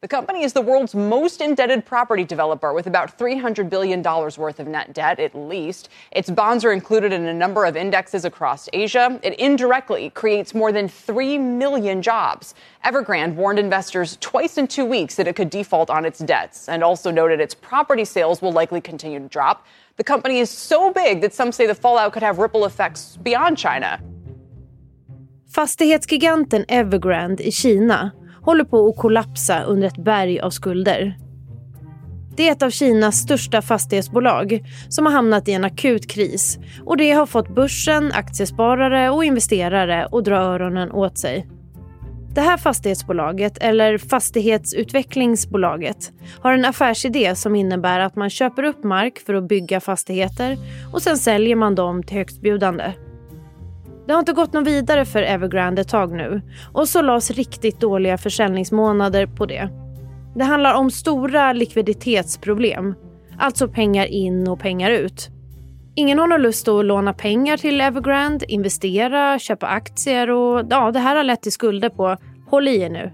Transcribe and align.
The 0.00 0.06
company 0.06 0.44
is 0.44 0.52
the 0.52 0.60
world's 0.60 0.94
most 0.94 1.40
indebted 1.40 1.84
property 1.84 2.22
developer 2.22 2.72
with 2.72 2.86
about 2.86 3.18
$300 3.18 3.68
billion 3.68 4.00
worth 4.00 4.60
of 4.60 4.68
net 4.68 4.92
debt, 4.92 5.18
at 5.18 5.34
least. 5.34 5.88
Its 6.12 6.30
bonds 6.30 6.64
are 6.64 6.70
included 6.70 7.12
in 7.12 7.26
a 7.26 7.34
number 7.34 7.64
of 7.64 7.76
indexes 7.76 8.24
across 8.24 8.68
Asia. 8.72 9.18
It 9.24 9.36
indirectly 9.40 10.10
creates 10.10 10.54
more 10.54 10.70
than 10.70 10.86
3 10.86 11.38
million 11.38 12.00
jobs. 12.00 12.54
Evergrande 12.84 13.34
warned 13.34 13.58
investors 13.58 14.16
twice 14.20 14.56
in 14.56 14.68
two 14.68 14.84
weeks 14.84 15.16
that 15.16 15.26
it 15.26 15.34
could 15.34 15.50
default 15.50 15.90
on 15.90 16.04
its 16.04 16.20
debts 16.20 16.68
and 16.68 16.84
also 16.84 17.10
noted 17.10 17.40
its 17.40 17.56
property 17.56 18.04
sales 18.04 18.40
will 18.40 18.52
likely 18.52 18.80
continue 18.80 19.18
to 19.18 19.26
drop. 19.26 19.66
The 19.96 20.04
company 20.04 20.38
is 20.38 20.48
so 20.48 20.92
big 20.92 21.22
that 21.22 21.34
some 21.34 21.50
say 21.50 21.66
the 21.66 21.74
fallout 21.74 22.12
could 22.12 22.22
have 22.22 22.38
ripple 22.38 22.66
effects 22.66 23.16
beyond 23.16 23.58
China. 23.58 24.00
Fastighetsgiganten 25.50 26.66
Evergrande 26.66 27.44
i 27.44 27.50
Kina 27.50 28.14
håller 28.48 28.64
på 28.64 28.88
att 28.88 28.96
kollapsa 28.96 29.62
under 29.62 29.88
ett 29.88 30.04
berg 30.04 30.40
av 30.40 30.50
skulder. 30.50 31.18
Det 32.36 32.48
är 32.48 32.52
ett 32.52 32.62
av 32.62 32.70
Kinas 32.70 33.16
största 33.16 33.62
fastighetsbolag 33.62 34.64
som 34.88 35.06
har 35.06 35.12
hamnat 35.12 35.48
i 35.48 35.52
en 35.52 35.64
akut 35.64 36.10
kris 36.10 36.58
och 36.84 36.96
det 36.96 37.10
har 37.10 37.26
fått 37.26 37.48
börsen, 37.48 38.12
aktiesparare 38.12 39.10
och 39.10 39.24
investerare 39.24 40.08
att 40.12 40.24
dra 40.24 40.36
öronen 40.36 40.92
åt 40.92 41.18
sig. 41.18 41.48
Det 42.34 42.40
här 42.40 42.56
fastighetsbolaget, 42.56 43.58
eller 43.60 43.98
Fastighetsutvecklingsbolaget, 43.98 46.12
har 46.40 46.52
en 46.52 46.64
affärsidé 46.64 47.34
som 47.34 47.54
innebär 47.54 48.00
att 48.00 48.16
man 48.16 48.30
köper 48.30 48.62
upp 48.62 48.84
mark 48.84 49.18
för 49.18 49.34
att 49.34 49.48
bygga 49.48 49.80
fastigheter 49.80 50.56
och 50.92 51.02
sen 51.02 51.18
säljer 51.18 51.56
man 51.56 51.74
dem 51.74 52.02
till 52.02 52.16
högstbjudande. 52.16 52.92
Det 54.08 54.14
har 54.14 54.18
inte 54.18 54.32
gått 54.32 54.52
någon 54.52 54.64
vidare 54.64 55.04
för 55.04 55.22
Evergrande 55.22 55.80
ett 55.80 55.88
tag 55.88 56.12
nu 56.12 56.42
och 56.72 56.88
så 56.88 57.02
lades 57.02 57.30
riktigt 57.30 57.80
dåliga 57.80 58.18
försäljningsmånader 58.18 59.26
på 59.26 59.46
det. 59.46 59.68
Det 60.34 60.44
handlar 60.44 60.74
om 60.74 60.90
stora 60.90 61.52
likviditetsproblem, 61.52 62.94
alltså 63.38 63.68
pengar 63.68 64.06
in 64.06 64.48
och 64.48 64.60
pengar 64.60 64.90
ut. 64.90 65.28
Ingen 65.94 66.18
har 66.18 66.26
någon 66.26 66.42
lust 66.42 66.68
att 66.68 66.84
låna 66.84 67.12
pengar 67.12 67.56
till 67.56 67.80
Evergrande, 67.80 68.52
investera, 68.52 69.38
köpa 69.38 69.66
aktier 69.66 70.30
och 70.30 70.66
ja, 70.70 70.90
det 70.90 70.98
här 70.98 71.16
har 71.16 71.24
lett 71.24 71.42
till 71.42 71.52
skulder 71.52 71.88
på, 71.88 72.16
håll 72.50 72.68
i 72.68 72.80
er 72.80 72.90
nu, 72.90 73.12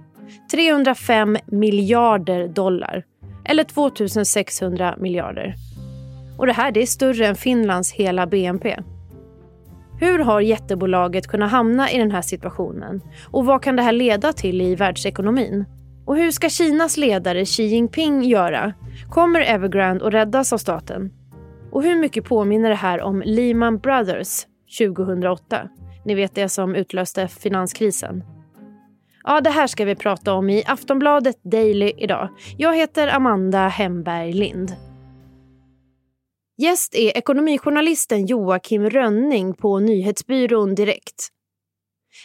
305 0.50 1.38
miljarder 1.46 2.48
dollar. 2.48 3.04
Eller 3.44 3.64
2600 3.64 4.94
miljarder. 4.98 5.54
Och 6.38 6.46
det 6.46 6.52
här 6.52 6.72
det 6.72 6.82
är 6.82 6.86
större 6.86 7.26
än 7.26 7.36
Finlands 7.36 7.92
hela 7.92 8.26
BNP. 8.26 8.76
Hur 10.04 10.18
har 10.18 10.40
jättebolaget 10.40 11.26
kunnat 11.26 11.50
hamna 11.50 11.90
i 11.90 11.98
den 11.98 12.10
här 12.10 12.22
situationen? 12.22 13.00
Och 13.30 13.46
vad 13.46 13.62
kan 13.62 13.76
det 13.76 13.82
här 13.82 13.92
leda 13.92 14.32
till 14.32 14.60
i 14.60 14.74
världsekonomin? 14.74 15.64
Och 16.06 16.16
hur 16.16 16.30
ska 16.30 16.48
Kinas 16.48 16.96
ledare 16.96 17.44
Xi 17.44 17.62
Jinping 17.62 18.22
göra? 18.22 18.72
Kommer 19.10 19.40
Evergrande 19.40 20.06
att 20.06 20.14
räddas 20.14 20.52
av 20.52 20.58
staten? 20.58 21.12
Och 21.70 21.82
hur 21.82 21.96
mycket 21.96 22.24
påminner 22.24 22.68
det 22.68 22.74
här 22.74 23.02
om 23.02 23.22
Lehman 23.26 23.78
Brothers 23.78 24.46
2008? 24.78 25.68
Ni 26.04 26.14
vet 26.14 26.34
det 26.34 26.48
som 26.48 26.74
utlöste 26.74 27.28
finanskrisen. 27.28 28.24
Ja, 29.24 29.40
det 29.40 29.50
här 29.50 29.66
ska 29.66 29.84
vi 29.84 29.94
prata 29.94 30.32
om 30.32 30.50
i 30.50 30.64
Aftonbladet 30.66 31.36
Daily 31.42 31.92
idag. 31.96 32.28
Jag 32.56 32.76
heter 32.76 33.08
Amanda 33.08 33.68
Hemberg 33.68 34.32
Lind. 34.32 34.72
Gäst 36.56 36.94
är 36.94 37.16
ekonomijournalisten 37.16 38.26
Joakim 38.26 38.90
Rönning 38.90 39.54
på 39.54 39.78
nyhetsbyrån 39.78 40.74
Direkt. 40.74 41.28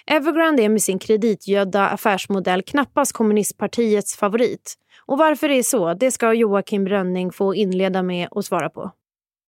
Evergrande 0.08 0.63
är 0.63 0.69
med 0.69 0.81
sin 0.81 0.99
kreditgödda 0.99 1.88
affärsmodell 1.88 2.61
knappast 2.61 3.13
kommunistpartiets 3.13 4.16
favorit. 4.16 4.75
Och 5.05 5.17
varför 5.17 5.47
det 5.47 5.55
är 5.55 5.63
så, 5.63 5.94
det 5.94 6.11
ska 6.11 6.33
Joakim 6.33 6.88
Rönning 6.88 7.31
få 7.31 7.55
inleda 7.55 8.03
med 8.03 8.27
att 8.31 8.45
svara 8.45 8.69
på. 8.69 8.91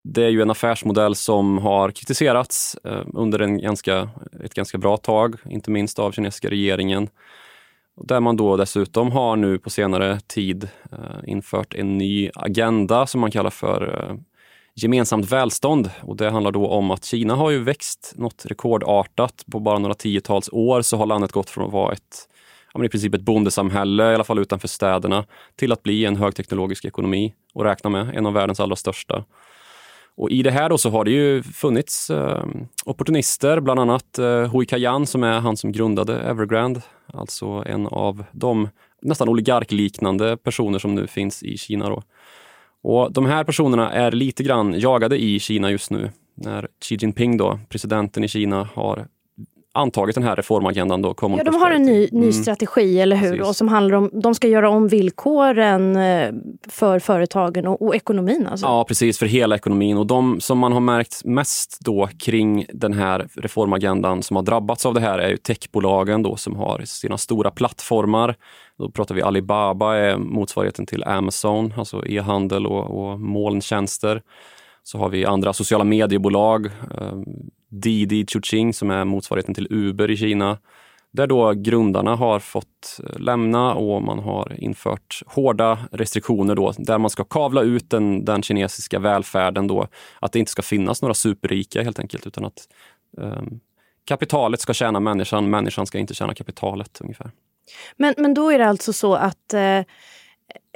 Det 0.03 0.23
är 0.23 0.29
ju 0.29 0.41
en 0.41 0.51
affärsmodell 0.51 1.15
som 1.15 1.57
har 1.57 1.91
kritiserats 1.91 2.77
eh, 2.83 3.05
under 3.13 3.39
en 3.39 3.57
ganska, 3.61 4.09
ett 4.43 4.53
ganska 4.53 4.77
bra 4.77 4.97
tag, 4.97 5.35
inte 5.45 5.71
minst 5.71 5.99
av 5.99 6.11
kinesiska 6.11 6.49
regeringen. 6.49 7.09
Där 8.03 8.19
man 8.19 8.35
då 8.35 8.57
dessutom 8.57 9.11
har 9.11 9.35
nu 9.35 9.59
på 9.59 9.69
senare 9.69 10.19
tid 10.19 10.69
eh, 10.91 11.29
infört 11.29 11.75
en 11.75 11.97
ny 11.97 12.29
agenda 12.35 13.07
som 13.07 13.21
man 13.21 13.31
kallar 13.31 13.49
för 13.49 14.09
eh, 14.09 14.15
gemensamt 14.75 15.31
välstånd. 15.31 15.91
Och 16.01 16.15
det 16.15 16.29
handlar 16.29 16.51
då 16.51 16.67
om 16.67 16.91
att 16.91 17.05
Kina 17.05 17.35
har 17.35 17.51
ju 17.51 17.63
växt 17.63 18.13
något 18.15 18.45
rekordartat. 18.45 19.45
På 19.51 19.59
bara 19.59 19.79
några 19.79 19.95
tiotals 19.95 20.49
år 20.51 20.81
så 20.81 20.97
har 20.97 21.05
landet 21.05 21.31
gått 21.31 21.49
från 21.49 21.65
att 21.65 21.73
vara 21.73 21.93
ett 21.93 22.27
i 22.83 22.89
princip 22.89 23.13
ett 23.13 23.21
bondesamhälle, 23.21 24.11
i 24.11 24.15
alla 24.15 24.23
fall 24.23 24.39
utanför 24.39 24.67
städerna, 24.67 25.25
till 25.55 25.71
att 25.71 25.83
bli 25.83 26.05
en 26.05 26.15
högteknologisk 26.15 26.85
ekonomi 26.85 27.33
och 27.53 27.63
räkna 27.63 27.89
med 27.89 28.15
en 28.15 28.25
av 28.25 28.33
världens 28.33 28.59
allra 28.59 28.75
största. 28.75 29.23
Och 30.17 30.31
I 30.31 30.43
det 30.43 30.51
här 30.51 30.69
då 30.69 30.77
så 30.77 30.89
har 30.89 31.05
det 31.05 31.11
ju 31.11 31.43
funnits 31.43 32.09
eh, 32.09 32.45
opportunister, 32.85 33.59
bland 33.59 33.79
annat 33.79 34.19
eh, 34.19 34.51
Hui 34.51 34.65
Kayan 34.65 35.07
som 35.07 35.23
är 35.23 35.39
han 35.39 35.57
som 35.57 35.71
grundade 35.71 36.19
Evergrande, 36.19 36.81
alltså 37.13 37.63
en 37.65 37.87
av 37.87 38.23
de 38.31 38.69
nästan 39.01 39.29
oligarkliknande 39.29 40.37
personer 40.37 40.79
som 40.79 40.95
nu 40.95 41.07
finns 41.07 41.43
i 41.43 41.57
Kina. 41.57 41.89
Då. 41.89 42.03
Och 42.87 43.13
De 43.13 43.25
här 43.25 43.43
personerna 43.43 43.91
är 43.91 44.11
lite 44.11 44.43
grann 44.43 44.79
jagade 44.79 45.23
i 45.23 45.39
Kina 45.39 45.71
just 45.71 45.91
nu 45.91 46.11
när 46.35 46.67
Xi 46.81 46.95
Jinping, 46.95 47.37
då, 47.37 47.59
presidenten 47.69 48.23
i 48.23 48.27
Kina, 48.27 48.69
har 48.73 49.07
antagit 49.75 50.15
den 50.15 50.23
här 50.23 50.35
reformagendan. 50.35 51.01
Då, 51.01 51.15
ja, 51.21 51.43
de 51.45 51.55
har 51.55 51.71
en 51.71 51.83
ny, 51.83 52.09
ny 52.11 52.21
mm. 52.21 52.31
strategi, 52.31 52.99
eller 52.99 53.15
hur? 53.15 53.41
Och 53.41 53.55
som 53.55 53.67
handlar 53.67 53.97
om, 53.97 54.09
de 54.13 54.35
ska 54.35 54.47
göra 54.47 54.69
om 54.69 54.87
villkoren 54.87 55.95
eh, 55.95 56.31
för 56.67 56.99
företagen 56.99 57.67
och, 57.67 57.81
och 57.81 57.95
ekonomin. 57.95 58.47
Alltså. 58.51 58.65
Ja, 58.65 58.85
precis, 58.87 59.19
för 59.19 59.25
hela 59.25 59.55
ekonomin. 59.55 59.97
Och 59.97 60.07
de 60.07 60.41
som 60.41 60.59
man 60.59 60.71
har 60.71 60.79
märkt 60.79 61.25
mest 61.25 61.77
då 61.79 62.09
kring 62.19 62.65
den 62.73 62.93
här 62.93 63.27
reformagendan 63.35 64.23
som 64.23 64.35
har 64.35 64.43
drabbats 64.43 64.85
av 64.85 64.93
det 64.93 65.01
här 65.01 65.19
är 65.19 65.29
ju 65.29 65.37
techbolagen 65.37 66.23
då, 66.23 66.35
som 66.35 66.55
har 66.55 66.81
sina 66.85 67.17
stora 67.17 67.51
plattformar. 67.51 68.35
Då 68.77 68.91
pratar 68.91 69.15
vi 69.15 69.21
Alibaba, 69.21 69.95
är 69.95 70.17
motsvarigheten 70.17 70.85
till 70.85 71.03
Amazon, 71.03 71.73
alltså 71.77 72.07
e-handel 72.07 72.65
och, 72.65 73.11
och 73.11 73.19
molntjänster. 73.19 74.21
Så 74.83 74.97
har 74.97 75.09
vi 75.09 75.25
andra 75.25 75.53
sociala 75.53 75.83
mediebolag, 75.83 76.65
eh, 76.65 77.13
Didi 77.69 78.25
Chuqing 78.25 78.73
som 78.73 78.91
är 78.91 79.05
motsvarigheten 79.05 79.55
till 79.55 79.67
Uber 79.69 80.11
i 80.11 80.17
Kina. 80.17 80.57
Där 81.11 81.27
då 81.27 81.53
grundarna 81.53 82.15
har 82.15 82.39
fått 82.39 82.99
eh, 83.03 83.19
lämna 83.19 83.73
och 83.73 84.01
man 84.01 84.19
har 84.19 84.55
infört 84.57 85.21
hårda 85.25 85.79
restriktioner 85.91 86.55
då, 86.55 86.73
där 86.77 86.97
man 86.97 87.09
ska 87.09 87.23
kavla 87.23 87.61
ut 87.61 87.89
den, 87.89 88.25
den 88.25 88.41
kinesiska 88.41 88.99
välfärden 88.99 89.67
då. 89.67 89.87
Att 90.19 90.31
det 90.31 90.39
inte 90.39 90.51
ska 90.51 90.61
finnas 90.61 91.01
några 91.01 91.13
superrika 91.13 91.83
helt 91.83 91.99
enkelt, 91.99 92.27
utan 92.27 92.45
att 92.45 92.67
um, 93.17 93.59
kapitalet 94.05 94.61
ska 94.61 94.73
tjäna 94.73 94.99
människan, 94.99 95.49
människan 95.49 95.85
ska 95.85 95.97
inte 95.97 96.13
tjäna 96.13 96.33
kapitalet 96.33 97.01
ungefär. 97.01 97.31
Men, 97.97 98.13
men 98.17 98.33
då 98.33 98.49
är 98.49 98.59
det 98.59 98.67
alltså 98.67 98.93
så 98.93 99.15
att 99.15 99.53
eh, 99.53 99.77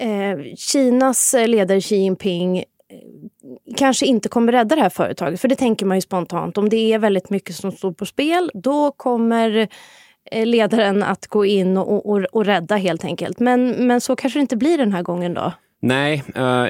eh, 0.08 0.56
Kinas 0.58 1.34
eh, 1.34 1.48
ledare 1.48 1.82
Xi 1.82 1.96
Jinping 1.96 2.64
Eh, 2.92 3.76
kanske 3.78 4.06
inte 4.06 4.30
kommer 4.30 4.52
rädda 4.52 4.76
det 4.76 4.82
här 4.82 4.90
företaget. 4.90 5.42
För 5.42 5.48
det 5.48 5.56
tänker 5.56 5.86
man 5.86 5.98
ju 5.98 6.02
spontant. 6.02 6.58
Om 6.58 6.70
det 6.70 6.94
är 6.94 7.00
väldigt 7.00 7.30
mycket 7.30 7.56
som 7.56 7.72
står 7.72 7.92
på 7.92 8.06
spel, 8.06 8.52
då 8.54 8.92
kommer 8.92 9.68
eh, 10.32 10.46
ledaren 10.46 11.04
att 11.04 11.28
gå 11.28 11.46
in 11.46 11.78
och, 11.78 12.10
och, 12.10 12.24
och 12.24 12.46
rädda 12.46 12.76
helt 12.76 13.06
enkelt. 13.06 13.40
Men, 13.40 13.88
men 13.88 14.02
så 14.02 14.16
kanske 14.16 14.40
det 14.40 14.42
inte 14.42 14.58
blir 14.58 14.78
den 14.78 14.94
här 14.94 15.04
gången 15.04 15.34
då? 15.34 15.54
Nej, 15.82 16.24
eh, 16.36 16.66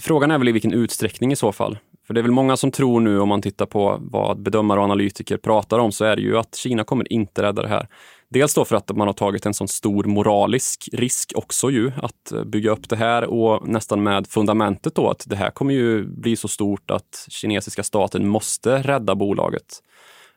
frågan 0.00 0.30
är 0.30 0.38
väl 0.38 0.48
i 0.48 0.52
vilken 0.52 0.72
utsträckning 0.72 1.32
i 1.32 1.36
så 1.36 1.52
fall. 1.52 1.78
För 2.06 2.14
det 2.14 2.20
är 2.20 2.22
väl 2.22 2.30
många 2.30 2.56
som 2.56 2.70
tror 2.70 3.00
nu, 3.00 3.20
om 3.20 3.28
man 3.28 3.42
tittar 3.42 3.66
på 3.66 3.98
vad 4.00 4.42
bedömare 4.42 4.78
och 4.78 4.84
analytiker 4.84 5.36
pratar 5.36 5.78
om, 5.78 5.92
så 5.92 6.04
är 6.04 6.16
det 6.16 6.22
ju 6.22 6.38
att 6.38 6.54
Kina 6.54 6.84
kommer 6.84 7.12
inte 7.12 7.42
rädda 7.42 7.62
det 7.62 7.68
här. 7.68 7.88
Dels 8.28 8.54
då 8.54 8.64
för 8.64 8.76
att 8.76 8.96
man 8.96 9.06
har 9.06 9.14
tagit 9.14 9.46
en 9.46 9.54
sån 9.54 9.68
stor 9.68 10.04
moralisk 10.04 10.88
risk 10.92 11.32
också 11.34 11.70
ju, 11.70 11.92
att 11.96 12.32
eh, 12.32 12.44
bygga 12.44 12.70
upp 12.70 12.88
det 12.88 12.96
här 12.96 13.24
och 13.24 13.68
nästan 13.68 14.02
med 14.02 14.26
fundamentet 14.26 14.94
då 14.94 15.10
att 15.10 15.24
det 15.26 15.36
här 15.36 15.50
kommer 15.50 15.74
ju 15.74 16.06
bli 16.06 16.36
så 16.36 16.48
stort 16.48 16.90
att 16.90 17.26
kinesiska 17.28 17.82
staten 17.82 18.28
måste 18.28 18.82
rädda 18.82 19.14
bolaget. 19.14 19.82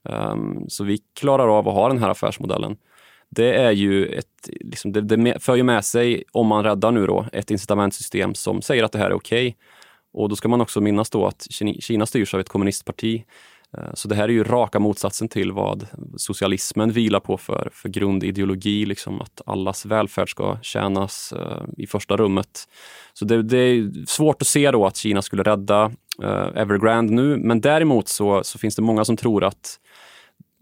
Um, 0.03 0.65
så 0.67 0.83
vi 0.83 0.97
klarar 1.19 1.57
av 1.57 1.67
att 1.67 1.73
ha 1.73 1.87
den 1.87 1.97
här 1.97 2.09
affärsmodellen. 2.09 2.77
Det 3.29 3.53
är 3.53 3.71
ju 3.71 4.05
ett, 4.05 4.49
liksom, 4.49 4.91
det, 4.91 5.01
det 5.01 5.39
för 5.39 5.55
ju 5.55 5.63
med 5.63 5.85
sig, 5.85 6.23
om 6.31 6.47
man 6.47 6.63
räddar 6.63 6.91
nu 6.91 7.05
då, 7.05 7.25
ett 7.33 7.51
incitamentsystem 7.51 8.33
som 8.33 8.61
säger 8.61 8.83
att 8.83 8.91
det 8.91 8.99
här 8.99 9.09
är 9.09 9.13
okej. 9.13 9.47
Okay. 9.47 9.59
Och 10.13 10.29
då 10.29 10.35
ska 10.35 10.47
man 10.47 10.61
också 10.61 10.81
minnas 10.81 11.09
då 11.09 11.25
att 11.25 11.47
Kina 11.79 12.05
styrs 12.05 12.33
av 12.33 12.39
ett 12.39 12.49
kommunistparti 12.49 13.23
Eh, 13.77 13.93
så 13.93 14.07
det 14.07 14.15
här 14.15 14.23
är 14.23 14.33
ju 14.33 14.43
raka 14.43 14.79
motsatsen 14.79 15.27
till 15.27 15.51
vad 15.51 15.87
socialismen 16.17 16.91
vilar 16.91 17.19
på 17.19 17.37
för, 17.37 17.69
för 17.73 17.89
grundideologi, 17.89 18.85
liksom 18.85 19.21
att 19.21 19.41
allas 19.45 19.85
välfärd 19.85 20.31
ska 20.31 20.57
tjänas 20.61 21.33
uh, 21.37 21.63
i 21.77 21.87
första 21.87 22.17
rummet. 22.17 22.67
Så 23.13 23.25
det, 23.25 23.43
det, 23.43 23.57
är 23.57 24.05
svårt 24.05 24.41
att 24.41 24.47
se 24.47 24.71
då 24.71 24.85
att 24.85 24.95
Kina 24.95 25.21
skulle 25.21 25.43
rädda 25.43 25.91
uh, 26.23 26.47
Evergrande 26.55 27.13
nu, 27.13 27.37
men 27.37 27.61
däremot 27.61 28.07
så, 28.07 28.43
så 28.43 28.59
finns 28.59 28.75
det 28.75 28.81
många 28.81 29.05
som 29.05 29.17
tror 29.17 29.43
att 29.43 29.79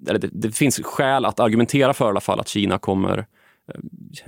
eller 0.07 0.19
det, 0.19 0.29
det 0.31 0.51
finns 0.51 0.79
skäl 0.83 1.25
att 1.25 1.39
argumentera 1.39 1.93
för 1.93 2.05
i 2.05 2.09
alla 2.09 2.21
fall 2.21 2.39
att 2.39 2.47
Kina 2.47 2.77
kommer 2.77 3.25
Eh, 3.73 3.79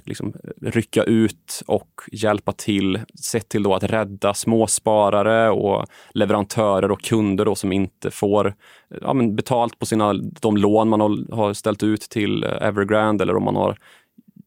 liksom 0.05 0.33
eh, 0.43 0.71
rycka 0.71 1.03
ut 1.03 1.63
och 1.67 2.01
hjälpa 2.11 2.51
till, 2.51 2.99
sett 3.21 3.49
till 3.49 3.63
då 3.63 3.73
att 3.73 3.83
rädda 3.83 4.33
småsparare 4.33 5.49
och 5.49 5.85
leverantörer 6.13 6.91
och 6.91 7.01
kunder 7.01 7.45
då 7.45 7.55
som 7.55 7.71
inte 7.71 8.11
får 8.11 8.47
eh, 8.47 8.53
ja, 9.01 9.13
men 9.13 9.35
betalt 9.35 9.79
på 9.79 9.85
sina, 9.85 10.13
de 10.13 10.57
lån 10.57 10.89
man 10.89 11.01
har 11.31 11.53
ställt 11.53 11.83
ut 11.83 12.01
till 12.01 12.43
Evergrande 12.43 13.23
eller 13.23 13.35
om 13.35 13.43
man 13.43 13.55
har 13.55 13.77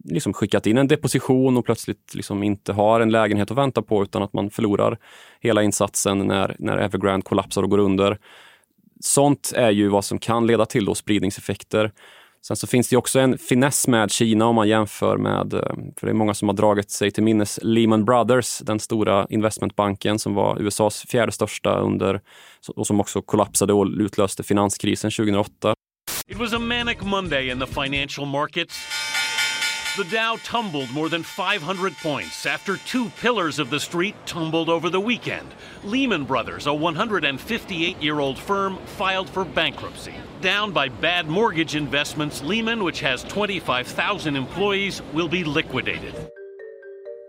liksom 0.04 0.32
skickat 0.32 0.66
in 0.66 0.78
en 0.78 0.88
deposition 0.88 1.56
och 1.56 1.64
plötsligt 1.64 2.14
liksom 2.14 2.42
inte 2.42 2.72
har 2.72 3.00
en 3.00 3.10
lägenhet 3.10 3.50
att 3.50 3.56
vänta 3.56 3.82
på 3.82 4.02
utan 4.02 4.22
att 4.22 4.32
man 4.32 4.50
förlorar 4.50 4.98
hela 5.40 5.62
insatsen 5.62 6.18
när, 6.18 6.56
när 6.58 6.76
Evergrande 6.78 7.24
kollapsar 7.24 7.62
och 7.62 7.70
går 7.70 7.78
under. 7.78 8.18
Sånt 9.00 9.52
är 9.56 9.70
ju 9.70 9.88
vad 9.88 10.04
som 10.04 10.18
kan 10.18 10.46
leda 10.46 10.66
till 10.66 10.84
då 10.84 10.94
spridningseffekter. 10.94 11.92
Sen 12.46 12.56
så 12.56 12.66
finns 12.66 12.88
det 12.88 12.96
också 12.96 13.20
en 13.20 13.38
finess 13.38 13.88
med 13.88 14.10
Kina 14.10 14.46
om 14.46 14.54
man 14.54 14.68
jämför 14.68 15.16
med, 15.16 15.54
eh, 15.54 15.60
för 15.96 16.06
det 16.06 16.10
är 16.10 16.14
många 16.14 16.34
som 16.34 16.48
har 16.48 16.54
dragit 16.56 16.90
sig 16.90 17.10
till 17.10 17.22
minnes 17.22 17.58
Lehman 17.62 18.04
Brothers, 18.04 18.58
den 18.58 18.80
stora 18.80 19.26
investmentbanken 19.30 20.18
som 20.18 20.34
var 20.34 20.60
USAs 20.60 21.04
fjärde 21.08 21.32
största 21.32 21.78
under, 21.78 22.20
och 22.76 22.86
som 22.86 23.00
också 23.00 23.22
kollapsade 23.22 23.72
och 23.72 23.86
utlöste 23.86 24.42
finanskrisen 24.42 25.10
2008. 25.10 25.74
It 26.28 26.38
was 26.38 26.52
a 26.52 26.58
manic 26.58 27.00
Monday 27.02 27.50
in 27.50 27.60
the 27.60 27.66
financial 27.66 28.26
markets. 28.26 28.74
The 29.96 30.04
Dow 30.04 30.36
tumbled 30.44 30.92
more 30.92 31.08
than 31.08 31.24
500 31.24 31.96
points 31.96 32.46
after 32.46 32.76
two 32.76 33.10
pillars 33.20 33.58
of 33.58 33.70
the 33.70 33.80
street 33.80 34.14
tumbled 34.24 34.68
over 34.68 34.88
the 34.88 35.00
weekend. 35.00 35.48
Lehman 35.82 36.24
Brothers, 36.24 36.66
a 36.66 36.72
158 36.72 38.00
year 38.00 38.20
old 38.20 38.38
firm, 38.38 38.78
filed 38.86 39.28
for 39.28 39.44
bankruptcy. 39.44 40.14
Down 40.40 40.72
by 40.72 40.88
bad 41.00 41.26
mortgage 41.26 41.74
investments, 41.74 42.40
Lehman, 42.44 42.84
which 42.84 43.00
has 43.00 43.24
25,000 43.24 44.36
employees, 44.36 45.02
will 45.12 45.28
be 45.28 45.42
liquidated. 45.44 46.14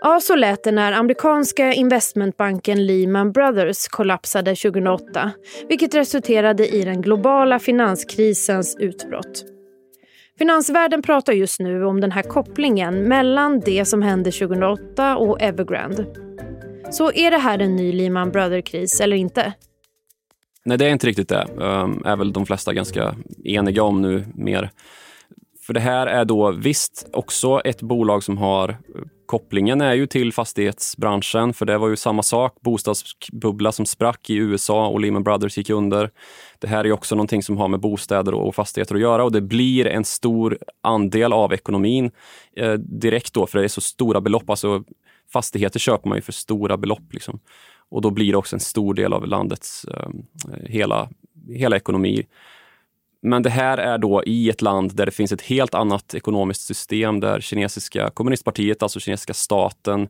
Ja, 0.01 0.19
så 0.19 0.35
lät 0.35 0.63
det 0.63 0.71
när 0.71 0.91
amerikanska 0.91 1.73
investmentbanken 1.73 2.85
Lehman 2.85 3.31
Brothers 3.31 3.87
kollapsade 3.87 4.55
2008, 4.55 5.31
vilket 5.69 5.93
resulterade 5.93 6.67
i 6.67 6.83
den 6.83 7.01
globala 7.01 7.59
finanskrisens 7.59 8.75
utbrott. 8.79 9.60
Finansvärlden 10.41 11.01
pratar 11.01 11.33
just 11.33 11.59
nu 11.59 11.85
om 11.85 12.01
den 12.01 12.11
här 12.11 12.23
kopplingen 12.23 13.03
mellan 13.03 13.59
det 13.59 13.85
som 13.85 14.01
hände 14.01 14.31
2008 14.31 15.17
och 15.17 15.41
Evergrande. 15.41 16.05
Så 16.91 17.11
är 17.11 17.31
det 17.31 17.37
här 17.37 17.59
en 17.59 17.75
ny 17.75 17.93
Lehman 17.93 18.31
Brothers-kris 18.31 19.01
eller 19.01 19.17
inte? 19.17 19.53
Nej, 20.65 20.77
det 20.77 20.85
är 20.85 20.89
inte 20.89 21.07
riktigt 21.07 21.29
det. 21.29 21.47
Um, 21.55 22.03
är 22.05 22.15
väl 22.15 22.33
de 22.33 22.45
flesta 22.45 22.73
ganska 22.73 23.15
eniga 23.43 23.83
om 23.83 24.01
nu 24.01 24.25
mer. 24.35 24.69
För 25.67 25.73
det 25.73 25.79
här 25.79 26.07
är 26.07 26.25
då 26.25 26.51
visst 26.51 27.09
också 27.13 27.61
ett 27.65 27.81
bolag 27.81 28.23
som 28.23 28.37
har 28.37 28.77
kopplingen 29.25 29.81
är 29.81 29.93
ju 29.93 30.07
till 30.07 30.33
fastighetsbranschen, 30.33 31.53
för 31.53 31.65
det 31.65 31.77
var 31.77 31.89
ju 31.89 31.95
samma 31.95 32.23
sak. 32.23 32.57
Bostadsbubbla 32.61 33.71
som 33.71 33.85
sprack 33.85 34.29
i 34.29 34.35
USA 34.35 34.87
och 34.87 34.99
Lehman 34.99 35.23
Brothers 35.23 35.57
gick 35.57 35.69
under. 35.69 36.09
Det 36.61 36.67
här 36.67 36.85
är 36.85 36.91
också 36.91 37.15
någonting 37.15 37.43
som 37.43 37.57
har 37.57 37.67
med 37.67 37.79
bostäder 37.79 38.33
och 38.33 38.55
fastigheter 38.55 38.95
att 38.95 39.01
göra 39.01 39.23
och 39.23 39.31
det 39.31 39.41
blir 39.41 39.87
en 39.87 40.05
stor 40.05 40.57
andel 40.81 41.33
av 41.33 41.53
ekonomin 41.53 42.11
eh, 42.55 42.73
direkt 42.73 43.33
då, 43.33 43.47
för 43.47 43.59
det 43.59 43.63
är 43.63 43.67
så 43.67 43.81
stora 43.81 44.21
belopp. 44.21 44.49
Alltså, 44.49 44.83
fastigheter 45.33 45.79
köper 45.79 46.09
man 46.09 46.17
ju 46.17 46.21
för 46.21 46.31
stora 46.31 46.77
belopp. 46.77 47.13
Liksom. 47.13 47.39
Och 47.89 48.01
då 48.01 48.09
blir 48.09 48.31
det 48.31 48.37
också 48.37 48.55
en 48.55 48.59
stor 48.59 48.93
del 48.93 49.13
av 49.13 49.27
landets 49.27 49.85
eh, 49.85 50.09
hela, 50.65 51.09
hela 51.49 51.75
ekonomi. 51.75 52.25
Men 53.21 53.43
det 53.43 53.49
här 53.49 53.77
är 53.77 53.97
då 53.97 54.23
i 54.23 54.49
ett 54.49 54.61
land 54.61 54.95
där 54.95 55.05
det 55.05 55.11
finns 55.11 55.31
ett 55.31 55.41
helt 55.41 55.73
annat 55.73 56.13
ekonomiskt 56.13 56.61
system 56.61 57.19
där 57.19 57.41
kinesiska 57.41 58.09
kommunistpartiet, 58.09 58.83
alltså 58.83 58.99
kinesiska 58.99 59.33
staten, 59.33 60.07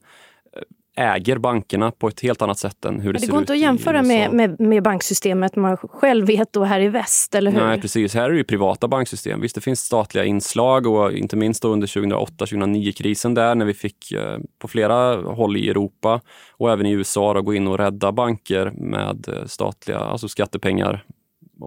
äger 0.95 1.37
bankerna 1.37 1.91
på 1.91 2.07
ett 2.07 2.19
helt 2.19 2.41
annat 2.41 2.59
sätt 2.59 2.85
än 2.85 2.99
hur 2.99 3.13
det, 3.13 3.19
det 3.19 3.19
ser 3.19 3.25
ut 3.25 3.29
Det 3.29 3.31
går 3.31 3.41
inte 3.41 3.53
att 3.53 3.59
jämföra 3.59 4.01
med, 4.01 4.33
med, 4.33 4.59
med, 4.59 4.83
banksystemet 4.83 5.55
man 5.55 5.77
själv 5.77 6.27
vet 6.27 6.53
då 6.53 6.63
här 6.63 6.79
i 6.79 6.89
väst, 6.89 7.35
eller 7.35 7.51
hur? 7.51 7.59
Nej, 7.59 7.81
precis. 7.81 8.15
Här 8.15 8.23
är 8.23 8.29
det 8.29 8.37
ju 8.37 8.43
privata 8.43 8.87
banksystem. 8.87 9.41
Visst, 9.41 9.55
det 9.55 9.61
finns 9.61 9.79
statliga 9.79 10.25
inslag 10.25 10.87
och 10.87 11.11
inte 11.11 11.35
minst 11.35 11.65
under 11.65 11.87
2008-2009-krisen 11.87 13.33
där 13.33 13.55
när 13.55 13.65
vi 13.65 13.73
fick 13.73 14.11
eh, 14.11 14.37
på 14.59 14.67
flera 14.67 15.15
håll 15.15 15.57
i 15.57 15.69
Europa 15.69 16.21
och 16.51 16.71
även 16.71 16.85
i 16.85 16.91
USA 16.91 17.33
då, 17.33 17.41
gå 17.41 17.53
in 17.53 17.67
och 17.67 17.77
rädda 17.77 18.11
banker 18.11 18.71
med 18.75 19.27
eh, 19.27 19.45
statliga, 19.45 19.99
alltså 19.99 20.27
skattepengar 20.27 21.05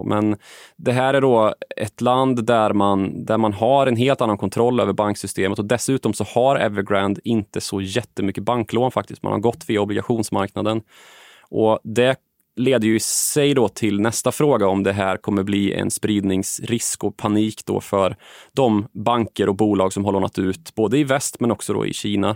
men 0.03 0.37
det 0.75 0.91
här 0.91 1.13
är 1.13 1.21
då 1.21 1.53
ett 1.77 2.01
land 2.01 2.45
där 2.45 2.73
man, 2.73 3.25
där 3.25 3.37
man 3.37 3.53
har 3.53 3.87
en 3.87 3.95
helt 3.95 4.21
annan 4.21 4.37
kontroll 4.37 4.79
över 4.79 4.93
banksystemet 4.93 5.59
och 5.59 5.65
dessutom 5.65 6.13
så 6.13 6.23
har 6.23 6.55
Evergrande 6.55 7.21
inte 7.23 7.61
så 7.61 7.81
jättemycket 7.81 8.43
banklån 8.43 8.91
faktiskt. 8.91 9.23
Man 9.23 9.31
har 9.31 9.39
gått 9.39 9.69
via 9.69 9.81
obligationsmarknaden. 9.81 10.81
Och 11.49 11.79
det 11.83 12.15
leder 12.55 12.87
ju 12.87 12.95
i 12.95 12.99
sig 12.99 13.53
då 13.53 13.67
till 13.67 14.01
nästa 14.01 14.31
fråga 14.31 14.67
om 14.67 14.83
det 14.83 14.93
här 14.93 15.17
kommer 15.17 15.43
bli 15.43 15.73
en 15.73 15.91
spridningsrisk 15.91 17.03
och 17.03 17.17
panik 17.17 17.65
då 17.65 17.81
för 17.81 18.15
de 18.53 18.87
banker 18.91 19.49
och 19.49 19.55
bolag 19.55 19.93
som 19.93 20.05
har 20.05 20.11
lånat 20.11 20.39
ut 20.39 20.75
både 20.75 20.97
i 20.97 21.03
väst 21.03 21.39
men 21.39 21.51
också 21.51 21.73
då 21.73 21.85
i 21.85 21.93
Kina. 21.93 22.35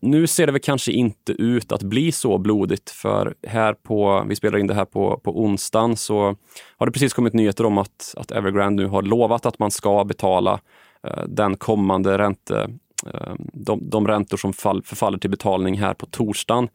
Nu 0.00 0.26
ser 0.26 0.46
det 0.46 0.52
väl 0.52 0.60
kanske 0.60 0.92
inte 0.92 1.32
ut 1.32 1.72
att 1.72 1.82
bli 1.82 2.12
så 2.12 2.38
blodigt 2.38 2.90
för 2.90 3.34
här 3.46 3.74
på, 3.74 4.24
vi 4.28 4.36
spelar 4.36 4.58
in 4.58 4.66
det 4.66 4.74
här 4.74 4.84
på, 4.84 5.20
på 5.24 5.42
onsdagen, 5.42 5.96
så 5.96 6.36
har 6.76 6.86
det 6.86 6.92
precis 6.92 7.12
kommit 7.12 7.32
nyheter 7.32 7.66
om 7.66 7.78
att, 7.78 8.14
att 8.16 8.30
Evergrande 8.30 8.82
nu 8.82 8.88
har 8.88 9.02
lovat 9.02 9.46
att 9.46 9.58
man 9.58 9.70
ska 9.70 10.04
betala 10.04 10.60
eh, 11.06 11.22
den 11.28 11.56
kommande 11.56 12.18
ränte, 12.18 12.70
eh, 13.14 13.34
de, 13.52 13.90
de 13.90 14.08
räntor 14.08 14.36
som 14.36 14.52
fall, 14.52 14.82
förfaller 14.82 15.18
till 15.18 15.30
betalning 15.30 15.78
här 15.78 15.94
på 15.94 16.06
torsdagen. 16.06 16.68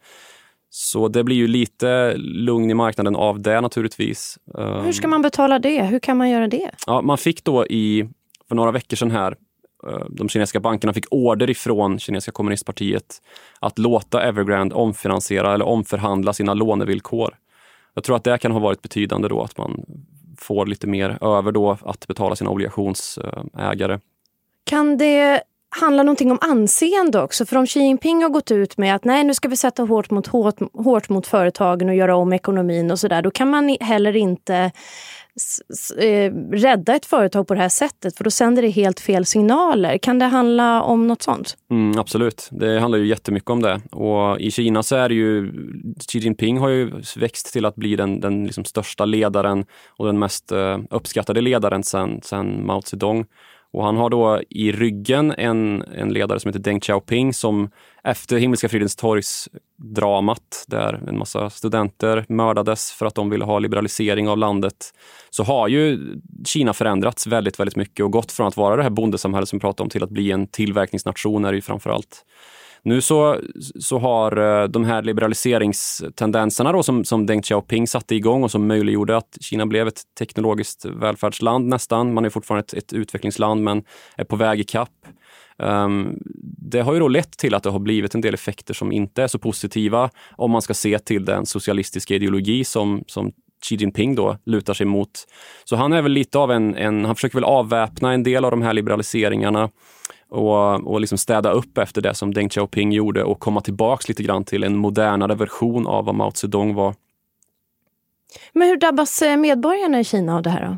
Så 0.69 1.07
det 1.07 1.23
blir 1.23 1.35
ju 1.35 1.47
lite 1.47 2.13
lugn 2.17 2.69
i 2.69 2.73
marknaden 2.73 3.15
av 3.15 3.41
det 3.41 3.61
naturligtvis. 3.61 4.37
Hur 4.83 4.91
ska 4.91 5.07
man 5.07 5.21
betala 5.21 5.59
det? 5.59 5.83
Hur 5.83 5.99
kan 5.99 6.17
man 6.17 6.29
göra 6.29 6.47
det? 6.47 6.71
Ja, 6.87 7.01
man 7.01 7.17
fick 7.17 7.43
då 7.43 7.65
i, 7.67 8.09
för 8.47 8.55
några 8.55 8.71
veckor 8.71 8.97
sedan 8.97 9.11
här 9.11 9.31
Eh, 9.31 9.35
Eh, 9.87 10.05
de 10.09 10.29
kinesiska 10.29 10.59
bankerna 10.59 10.93
fick 10.93 11.05
order 11.11 11.49
ifrån 11.49 11.99
kinesiska 11.99 12.31
kommunistpartiet 12.31 13.21
att 13.59 13.79
låta 13.79 14.23
Evergrande 14.23 14.75
omfinansiera 14.75 15.53
eller 15.53 15.65
omförhandla 15.65 16.33
sina 16.33 16.53
lånevillkor. 16.53 17.35
Jag 17.93 18.03
tror 18.03 18.15
att 18.15 18.23
det 18.23 18.37
kan 18.37 18.51
ha 18.51 18.59
varit 18.59 18.81
betydande 18.81 19.27
då 19.27 19.41
att 19.41 19.57
man 19.57 19.85
får 20.37 20.65
lite 20.65 20.87
mer 20.87 21.17
över 21.23 21.51
då 21.51 21.77
att 21.81 22.07
betala 22.07 22.35
sina 22.35 22.49
obligationsägare. 22.49 23.99
Kan 24.63 24.97
det 24.97 25.43
handlar 25.81 26.03
någonting 26.03 26.31
om 26.31 26.37
anseende 26.41 27.21
också? 27.21 27.45
För 27.45 27.55
om 27.55 27.67
Xi 27.67 27.79
Jinping 27.79 28.23
har 28.23 28.29
gått 28.29 28.51
ut 28.51 28.77
med 28.77 28.95
att 28.95 29.05
nej, 29.05 29.23
nu 29.23 29.33
ska 29.33 29.47
vi 29.47 29.57
sätta 29.57 29.83
hårt 29.83 30.11
mot 30.11 30.27
hårt, 30.27 30.59
hårt 30.73 31.09
mot 31.09 31.27
företagen 31.27 31.89
och 31.89 31.95
göra 31.95 32.15
om 32.15 32.33
ekonomin 32.33 32.91
och 32.91 32.99
sådär, 32.99 33.21
då 33.21 33.31
kan 33.31 33.49
man 33.49 33.77
heller 33.79 34.15
inte 34.15 34.71
eh, 35.97 36.33
rädda 36.51 36.95
ett 36.95 37.05
företag 37.05 37.47
på 37.47 37.53
det 37.53 37.59
här 37.59 37.69
sättet 37.69 38.17
för 38.17 38.23
då 38.23 38.31
sänder 38.31 38.61
det 38.61 38.69
helt 38.69 38.99
fel 38.99 39.25
signaler. 39.25 39.97
Kan 39.97 40.19
det 40.19 40.25
handla 40.25 40.81
om 40.81 41.07
något 41.07 41.21
sånt? 41.21 41.57
Mm, 41.71 41.99
absolut, 41.99 42.49
det 42.51 42.79
handlar 42.79 42.99
ju 42.99 43.07
jättemycket 43.07 43.49
om 43.49 43.61
det. 43.61 43.81
Och 43.91 44.39
I 44.39 44.51
Kina 44.51 44.83
så 44.83 44.95
är 44.95 45.09
det 45.09 45.15
ju, 45.15 45.51
Xi 46.07 46.19
Jinping 46.19 46.57
har 46.57 46.69
ju 46.69 46.91
växt 47.15 47.53
till 47.53 47.65
att 47.65 47.75
bli 47.75 47.95
den, 47.95 48.19
den 48.19 48.45
liksom 48.45 48.65
största 48.65 49.05
ledaren 49.05 49.65
och 49.89 50.05
den 50.05 50.19
mest 50.19 50.51
eh, 50.51 50.79
uppskattade 50.89 51.41
ledaren 51.41 51.83
sedan 51.83 52.19
sen 52.23 52.65
Mao 52.65 52.81
Zedong. 52.81 53.25
Och 53.73 53.85
han 53.85 53.97
har 53.97 54.09
då 54.09 54.41
i 54.49 54.71
ryggen 54.71 55.33
en, 55.37 55.83
en 55.95 56.13
ledare 56.13 56.39
som 56.39 56.49
heter 56.49 56.59
Deng 56.59 56.79
Xiaoping 56.79 57.33
som 57.33 57.69
efter 58.03 58.37
Himmelska 58.37 58.69
fridens 58.69 58.95
torgs-dramat 58.95 60.65
där 60.67 61.03
en 61.07 61.17
massa 61.17 61.49
studenter 61.49 62.25
mördades 62.29 62.91
för 62.91 63.05
att 63.05 63.15
de 63.15 63.29
ville 63.29 63.45
ha 63.45 63.59
liberalisering 63.59 64.29
av 64.29 64.37
landet, 64.37 64.93
så 65.29 65.43
har 65.43 65.67
ju 65.67 65.99
Kina 66.45 66.73
förändrats 66.73 67.27
väldigt, 67.27 67.59
väldigt 67.59 67.75
mycket 67.75 68.05
och 68.05 68.11
gått 68.11 68.31
från 68.31 68.47
att 68.47 68.57
vara 68.57 68.75
det 68.75 68.83
här 68.83 68.89
bondesamhället 68.89 69.49
som 69.49 69.59
vi 69.59 69.61
pratade 69.61 69.83
om 69.83 69.89
till 69.89 70.03
att 70.03 70.09
bli 70.09 70.31
en 70.31 70.47
tillverkningsnation 70.47 71.45
är 71.45 71.51
det 71.51 71.55
ju 71.55 71.61
framför 71.61 71.89
allt. 71.89 72.25
Nu 72.85 73.01
så, 73.01 73.39
så 73.79 73.97
har 73.97 74.37
eh, 74.37 74.67
de 74.67 74.85
här 74.85 75.01
liberaliseringstendenserna 75.01 76.71
då 76.71 76.83
som, 76.83 77.05
som 77.05 77.25
Deng 77.25 77.41
Xiaoping 77.41 77.87
satte 77.87 78.15
igång 78.15 78.43
och 78.43 78.51
som 78.51 78.67
möjliggjorde 78.67 79.17
att 79.17 79.37
Kina 79.41 79.65
blev 79.65 79.87
ett 79.87 80.01
teknologiskt 80.19 80.85
välfärdsland 80.85 81.67
nästan. 81.67 82.13
Man 82.13 82.25
är 82.25 82.29
fortfarande 82.29 82.65
ett, 82.65 82.73
ett 82.73 82.93
utvecklingsland 82.93 83.63
men 83.63 83.83
är 84.17 84.23
på 84.23 84.35
väg 84.35 84.59
i 84.59 84.63
kapp. 84.63 84.89
Um, 85.57 86.17
det 86.71 86.81
har 86.81 86.93
ju 86.93 86.99
då 86.99 87.07
lett 87.07 87.37
till 87.37 87.53
att 87.53 87.63
det 87.63 87.69
har 87.69 87.79
blivit 87.79 88.15
en 88.15 88.21
del 88.21 88.33
effekter 88.33 88.73
som 88.73 88.91
inte 88.91 89.23
är 89.23 89.27
så 89.27 89.39
positiva 89.39 90.09
om 90.31 90.51
man 90.51 90.61
ska 90.61 90.73
se 90.73 90.99
till 90.99 91.25
den 91.25 91.45
socialistiska 91.45 92.15
ideologi 92.15 92.63
som, 92.63 93.03
som 93.07 93.31
Xi 93.65 93.75
Jinping 93.75 94.15
då 94.15 94.37
lutar 94.45 94.73
sig 94.73 94.85
mot. 94.85 95.27
Så 95.63 95.75
han 95.75 95.93
är 95.93 96.01
väl 96.01 96.11
lite 96.11 96.37
av 96.37 96.51
en, 96.51 96.75
en 96.75 97.05
han 97.05 97.15
försöker 97.15 97.35
väl 97.35 97.43
avväpna 97.43 98.13
en 98.13 98.23
del 98.23 98.45
av 98.45 98.51
de 98.51 98.61
här 98.61 98.73
liberaliseringarna 98.73 99.69
och, 100.33 100.87
och 100.87 101.01
liksom 101.01 101.17
städa 101.17 101.51
upp 101.51 101.77
efter 101.77 102.01
det 102.01 102.13
som 102.13 102.33
Deng 102.33 102.49
Xiaoping 102.49 102.91
gjorde 102.91 103.23
och 103.23 103.39
komma 103.39 103.61
tillbaks 103.61 104.09
lite 104.09 104.23
grann 104.23 104.43
till 104.43 104.63
en 104.63 104.77
modernare 104.77 105.35
version 105.35 105.87
av 105.87 106.05
vad 106.05 106.15
Mao 106.15 106.31
Zedong 106.31 106.73
var. 106.73 106.95
Men 108.53 108.67
hur 108.67 108.77
drabbas 108.77 109.21
eh, 109.21 109.37
medborgarna 109.37 109.99
i 109.99 110.03
Kina 110.03 110.35
av 110.35 110.41
det 110.41 110.49
här? 110.49 110.67
Då? 110.67 110.77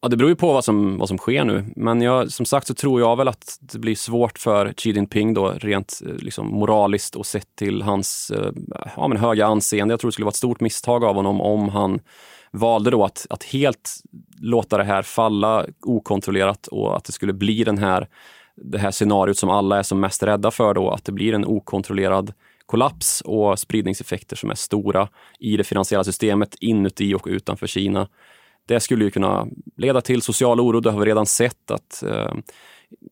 Ja, 0.00 0.08
det 0.08 0.16
beror 0.16 0.30
ju 0.30 0.36
på 0.36 0.52
vad 0.52 0.64
som, 0.64 0.98
vad 0.98 1.08
som 1.08 1.18
sker 1.18 1.44
nu. 1.44 1.64
Men 1.76 2.02
jag, 2.02 2.32
som 2.32 2.46
sagt 2.46 2.66
så 2.66 2.74
tror 2.74 3.00
jag 3.00 3.16
väl 3.16 3.28
att 3.28 3.58
det 3.60 3.78
blir 3.78 3.94
svårt 3.94 4.38
för 4.38 4.72
Xi 4.72 4.90
Jinping 4.90 5.34
då 5.34 5.50
rent 5.50 6.00
eh, 6.06 6.12
liksom, 6.12 6.46
moraliskt 6.46 7.14
och 7.14 7.26
sett 7.26 7.56
till 7.56 7.82
hans 7.82 8.30
eh, 8.30 8.52
ja, 8.96 9.08
men 9.08 9.18
höga 9.18 9.46
anseende. 9.46 9.92
Jag 9.92 10.00
tror 10.00 10.08
det 10.08 10.12
skulle 10.12 10.24
vara 10.24 10.32
ett 10.32 10.36
stort 10.36 10.60
misstag 10.60 11.04
av 11.04 11.14
honom 11.14 11.40
om 11.40 11.68
han 11.68 12.00
valde 12.50 12.90
då 12.90 13.04
att, 13.04 13.26
att 13.30 13.44
helt 13.44 13.90
låta 14.40 14.78
det 14.78 14.84
här 14.84 15.02
falla 15.02 15.66
okontrollerat 15.82 16.66
och 16.66 16.96
att 16.96 17.04
det 17.04 17.12
skulle 17.12 17.32
bli 17.32 17.64
den 17.64 17.78
här, 17.78 18.08
det 18.64 18.78
här 18.78 18.90
scenariot 18.90 19.38
som 19.38 19.50
alla 19.50 19.78
är 19.78 19.82
som 19.82 20.00
mest 20.00 20.22
rädda 20.22 20.50
för 20.50 20.74
då, 20.74 20.90
att 20.90 21.04
det 21.04 21.12
blir 21.12 21.34
en 21.34 21.44
okontrollerad 21.44 22.32
kollaps 22.66 23.20
och 23.20 23.58
spridningseffekter 23.58 24.36
som 24.36 24.50
är 24.50 24.54
stora 24.54 25.08
i 25.38 25.56
det 25.56 25.64
finansiella 25.64 26.04
systemet 26.04 26.54
inuti 26.60 27.14
och 27.14 27.26
utanför 27.26 27.66
Kina. 27.66 28.08
Det 28.66 28.80
skulle 28.80 29.04
ju 29.04 29.10
kunna 29.10 29.46
leda 29.76 30.00
till 30.00 30.22
social 30.22 30.60
oro. 30.60 30.80
Det 30.80 30.90
har 30.90 31.00
vi 31.00 31.06
redan 31.06 31.26
sett 31.26 31.70
att 31.70 32.02
eh, 32.02 32.34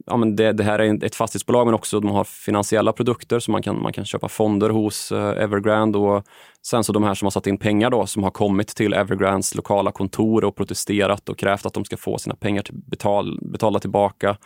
ja, 0.07 0.17
men 0.17 0.37
det, 0.37 0.53
det, 0.53 0.65
här 0.65 0.79
är 0.79 1.05
ett 1.05 1.15
fastighetsbolag 1.15 1.67
men 1.67 1.75
också 1.75 2.01
de 2.01 2.11
har 2.11 2.25
finansiella 2.25 2.93
produkter 2.93 3.39
så 3.39 3.51
man 3.51 3.63
kan, 3.63 3.83
man 3.83 3.93
kan 3.93 4.05
köpa 4.05 4.29
fonder 4.29 4.71
hos 4.71 5.13
eh, 5.13 5.43
Evergrande 5.43 5.99
och 5.99 6.25
sen 6.63 6.85
så 6.85 6.93
de 6.93 7.03
här 7.03 7.15
som 7.15 7.27
har 7.27 7.31
satt 7.31 7.47
in 7.47 7.59
pengar 7.59 7.91
då 7.91 8.07
som 8.07 8.23
har 8.23 8.31
kommit 8.31 8.69
till 8.69 8.93
Evergrandes 8.93 9.55
lokala 9.55 9.93
kontor 9.93 10.45
och 10.45 10.57
protesterat 10.57 11.29
och 11.29 11.39
krävt 11.39 11.67
att 11.67 11.75
de 11.75 11.85
ska 11.85 11.97
få 11.97 12.19
sina 12.19 12.35
pengar 12.35 12.63
till 12.63 12.75
betal, 12.75 13.39
betalda 13.43 13.81
tillbaka. 13.81 14.37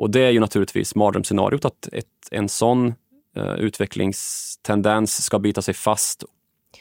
Och 0.00 0.10
det 0.10 0.20
är 0.20 0.30
ju 0.30 0.40
naturligtvis 0.40 0.94
mardrömsscenariot 0.94 1.64
att 1.64 1.88
ett, 1.92 2.06
en 2.30 2.48
sån 2.48 2.94
eh, 3.36 3.54
utvecklingstendens 3.54 5.24
ska 5.24 5.38
bita 5.38 5.62
sig 5.62 5.74
fast. 5.74 6.24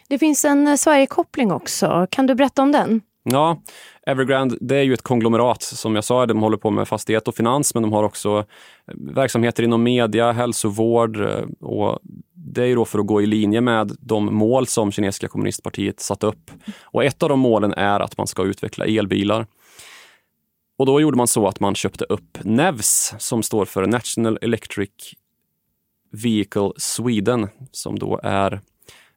Det 0.07 0.19
finns 0.19 0.45
en 0.45 0.67
eh, 0.67 0.75
Sverigekoppling 0.75 1.51
också. 1.51 2.07
Kan 2.11 2.27
du 2.27 2.35
berätta 2.35 2.61
om 2.61 2.71
den? 2.71 3.01
Ja, 3.23 3.61
Evergrande 4.05 4.57
det 4.61 4.75
är 4.75 4.83
ju 4.83 4.93
ett 4.93 5.01
konglomerat. 5.01 5.61
Som 5.61 5.95
jag 5.95 6.03
sa, 6.03 6.25
de 6.25 6.39
håller 6.39 6.57
på 6.57 6.71
med 6.71 6.87
fastighet 6.87 7.27
och 7.27 7.35
finans, 7.35 7.73
men 7.73 7.83
de 7.83 7.93
har 7.93 8.03
också 8.03 8.37
eh, 8.87 8.93
verksamheter 8.97 9.63
inom 9.63 9.83
media, 9.83 10.31
hälsovård 10.31 11.21
eh, 11.21 11.45
och 11.59 11.99
det 12.33 12.61
är 12.61 12.67
ju 12.67 12.75
då 12.75 12.85
för 12.85 12.99
att 12.99 13.07
gå 13.07 13.21
i 13.21 13.25
linje 13.25 13.61
med 13.61 13.91
de 13.99 14.35
mål 14.35 14.67
som 14.67 14.91
kinesiska 14.91 15.27
kommunistpartiet 15.27 15.99
satt 15.99 16.23
upp. 16.23 16.51
Och 16.81 17.03
ett 17.03 17.23
av 17.23 17.29
de 17.29 17.39
målen 17.39 17.73
är 17.73 17.99
att 17.99 18.17
man 18.17 18.27
ska 18.27 18.43
utveckla 18.43 18.85
elbilar. 18.85 19.45
Och 20.79 20.85
då 20.85 21.01
gjorde 21.01 21.17
man 21.17 21.27
så 21.27 21.47
att 21.47 21.59
man 21.59 21.75
köpte 21.75 22.05
upp 22.05 22.37
NEVS 22.43 23.13
som 23.17 23.43
står 23.43 23.65
för 23.65 23.87
National 23.87 24.39
Electric 24.41 24.89
Vehicle 26.11 26.71
Sweden 26.77 27.47
som 27.71 27.99
då 27.99 28.19
är 28.23 28.53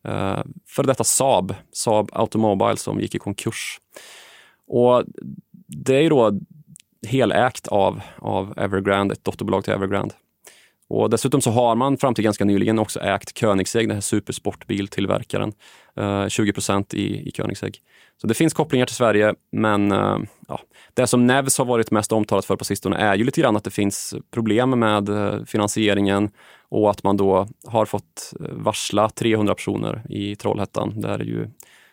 eh, 0.05 0.43
för 0.67 0.83
detta 0.83 1.05
Saab, 1.05 1.55
Saab 1.73 2.11
Automobile 2.13 2.77
som 2.77 3.01
gick 3.01 3.15
i 3.15 3.19
konkurs. 3.19 3.81
Och 4.67 5.05
det 5.67 5.97
är 5.97 6.01
ju 6.01 6.09
då 6.09 6.41
helägt 7.07 7.69
av, 7.69 8.01
av 8.19 8.55
Evergrande, 8.57 9.13
ett 9.13 9.25
dotterbolag 9.25 9.65
till 9.65 9.73
Evergrande. 9.73 10.15
Och 10.93 11.11
dessutom 11.11 11.41
så 11.41 11.51
har 11.51 11.75
man 11.75 11.99
fram 11.99 12.15
till 12.15 12.25
ganska 12.25 12.45
nyligen 12.45 12.79
också 12.79 13.01
ägt 13.01 13.41
Koenigsegg, 13.41 13.89
den 13.89 13.97
här 13.97 14.01
supersportbiltillverkaren. 14.01 15.53
Eh, 15.97 16.29
20 16.29 16.53
procent 16.53 16.95
i, 16.95 17.29
i 17.29 17.31
Koenigsegg. 17.31 17.79
Så 18.21 18.27
det 18.27 18.35
finns 18.35 18.55
kopplingar 18.55 18.87
till 18.87 18.97
Sverige, 18.97 19.35
men 19.53 19.93
eh, 19.93 20.19
ja, 20.49 20.61
det 20.95 21.07
som 21.07 21.27
Nevs 21.27 21.59
har 21.59 21.65
varit 21.65 21.91
mest 21.91 22.13
omtalat 22.13 22.45
för 22.45 22.57
på 22.57 22.65
sistone 22.65 22.97
är 22.97 23.15
ju 23.15 23.25
lite 23.25 23.41
grann 23.41 23.57
att 23.57 23.65
det 23.65 23.71
finns 23.71 24.15
problem 24.31 24.71
med 24.71 25.09
eh, 25.09 25.45
finansieringen 25.45 26.31
och 26.69 26.91
att 26.91 27.03
man 27.03 27.17
då 27.17 27.49
har 27.67 27.87
fått 27.87 28.33
eh, 28.41 28.47
varsla 28.53 29.09
300 29.09 29.55
personer 29.55 30.03
i 30.09 30.37
Trollhättan, 30.37 31.01
där 31.01 31.19
ju 31.19 31.49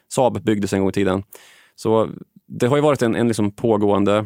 Saab 0.07 0.43
byggdes 0.43 0.73
en 0.73 0.79
gång 0.79 0.89
i 0.89 0.93
tiden. 0.93 1.23
Så 1.75 2.09
det 2.47 2.67
har 2.67 2.75
ju 2.75 2.81
varit 2.81 3.01
en, 3.01 3.15
en 3.15 3.27
liksom 3.27 3.51
pågående 3.51 4.25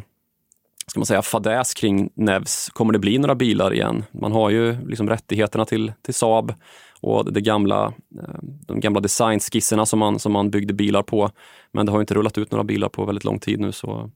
ska 0.86 1.00
man 1.00 1.06
säga, 1.06 1.22
fadäs 1.22 1.74
kring 1.74 2.10
Nevs. 2.14 2.70
Kommer 2.72 2.92
det 2.92 2.98
bli 2.98 3.18
några 3.18 3.34
bilar 3.34 3.74
igen? 3.74 4.04
Man 4.12 4.32
har 4.32 4.50
ju 4.50 4.86
liksom 4.86 5.08
rättigheterna 5.08 5.64
till, 5.64 5.92
till 6.02 6.14
Saab 6.14 6.54
och 7.00 7.32
det 7.32 7.40
gamla, 7.40 7.86
eh, 8.20 8.38
de 8.42 8.80
gamla 8.80 9.00
designskisserna 9.00 9.86
som 9.86 9.98
man, 9.98 10.18
som 10.18 10.32
man 10.32 10.50
byggde 10.50 10.74
bilar 10.74 11.02
på. 11.02 11.30
Men 11.72 11.86
det 11.86 11.92
har 11.92 12.00
inte 12.00 12.14
rullat 12.14 12.38
ut 12.38 12.50
några 12.50 12.64
bilar 12.64 12.88
på 12.88 13.04
väldigt 13.04 13.24
lång 13.24 13.38
tid 13.38 13.60
nu 13.60 13.72
så 13.72 14.10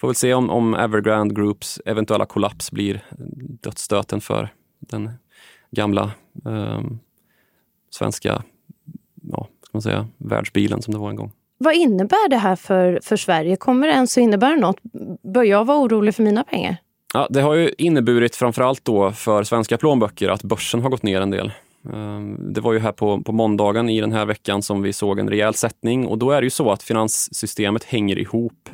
får 0.00 0.08
väl 0.08 0.14
se 0.14 0.34
om, 0.34 0.50
om 0.50 0.74
Evergrande 0.74 1.34
Groups 1.34 1.80
eventuella 1.84 2.26
kollaps 2.26 2.70
blir 2.70 3.04
dödsstöten 3.62 4.20
för 4.20 4.48
den 4.80 5.10
gamla 5.70 6.12
eh, 6.46 6.80
svenska 7.90 8.42
ja, 9.22 9.48
ska 9.62 9.70
man 9.72 9.82
säga, 9.82 10.08
världsbilen 10.16 10.82
som 10.82 10.94
det 10.94 11.00
var 11.00 11.10
en 11.10 11.16
gång. 11.16 11.32
Vad 11.64 11.74
innebär 11.74 12.28
det 12.28 12.36
här 12.36 12.56
för, 12.56 13.00
för 13.02 13.16
Sverige? 13.16 13.56
Kommer 13.56 13.86
det 13.86 13.92
ens 13.92 14.16
att 14.16 14.22
innebära 14.22 14.56
något? 14.56 14.76
Bör 15.34 15.42
jag 15.42 15.64
vara 15.64 15.78
orolig 15.78 16.14
för 16.14 16.22
mina 16.22 16.44
pengar? 16.44 16.76
Ja, 17.14 17.26
det 17.30 17.40
har 17.40 17.54
ju 17.54 17.72
inneburit 17.78 18.36
framförallt 18.36 18.84
då 18.84 19.12
för 19.12 19.42
svenska 19.42 19.78
plånböcker 19.78 20.28
att 20.28 20.42
börsen 20.42 20.82
har 20.82 20.90
gått 20.90 21.02
ner 21.02 21.20
en 21.20 21.30
del. 21.30 21.52
Ehm, 21.92 22.52
det 22.52 22.60
var 22.60 22.72
ju 22.72 22.78
här 22.78 22.92
på, 22.92 23.22
på 23.22 23.32
måndagen 23.32 23.88
i 23.88 24.00
den 24.00 24.12
här 24.12 24.26
veckan 24.26 24.62
som 24.62 24.82
vi 24.82 24.92
såg 24.92 25.18
en 25.18 25.28
rejäl 25.28 25.54
sättning 25.54 26.06
och 26.06 26.18
då 26.18 26.30
är 26.30 26.40
det 26.40 26.46
ju 26.46 26.50
så 26.50 26.70
att 26.70 26.82
finanssystemet 26.82 27.84
hänger 27.84 28.18
ihop. 28.18 28.68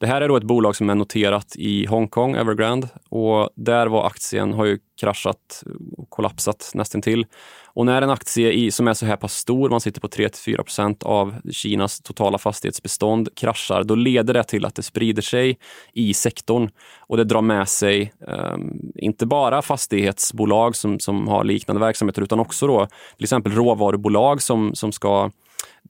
Det 0.00 0.06
här 0.06 0.20
är 0.20 0.28
då 0.28 0.36
ett 0.36 0.42
bolag 0.42 0.76
som 0.76 0.90
är 0.90 0.94
noterat 0.94 1.56
i 1.56 1.86
Hongkong, 1.86 2.34
Evergrande, 2.34 2.88
och 3.08 3.50
där 3.54 3.86
var 3.86 4.06
aktien, 4.06 4.52
har 4.52 4.64
ju 4.64 4.78
kraschat 5.00 5.62
och 5.96 6.10
kollapsat 6.10 6.70
nästan 6.74 7.02
till. 7.02 7.26
Och 7.66 7.86
när 7.86 8.02
en 8.02 8.10
aktie 8.10 8.52
i, 8.52 8.70
som 8.70 8.88
är 8.88 8.94
så 8.94 9.06
här 9.06 9.16
pass 9.16 9.34
stor, 9.34 9.70
man 9.70 9.80
sitter 9.80 10.00
på 10.00 10.08
3-4 10.08 10.56
procent 10.56 11.02
av 11.02 11.34
Kinas 11.50 12.00
totala 12.00 12.38
fastighetsbestånd, 12.38 13.28
kraschar, 13.36 13.84
då 13.84 13.94
leder 13.94 14.34
det 14.34 14.44
till 14.44 14.64
att 14.64 14.74
det 14.74 14.82
sprider 14.82 15.22
sig 15.22 15.58
i 15.92 16.14
sektorn 16.14 16.70
och 16.98 17.16
det 17.16 17.24
drar 17.24 17.42
med 17.42 17.68
sig 17.68 18.12
eh, 18.28 18.56
inte 18.94 19.26
bara 19.26 19.62
fastighetsbolag 19.62 20.76
som, 20.76 21.00
som 21.00 21.28
har 21.28 21.44
liknande 21.44 21.80
verksamheter 21.80 22.22
utan 22.22 22.40
också 22.40 22.66
då 22.66 22.86
till 23.16 23.24
exempel 23.24 23.52
råvarubolag 23.52 24.42
som, 24.42 24.74
som 24.74 24.92
ska 24.92 25.30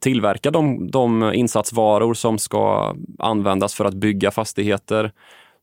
tillverka 0.01 0.51
de, 0.51 0.91
de 0.91 1.35
insatsvaror 1.35 2.15
som 2.15 2.39
ska 2.39 2.95
användas 3.19 3.75
för 3.75 3.85
att 3.85 3.95
bygga 3.95 4.31
fastigheter. 4.31 5.13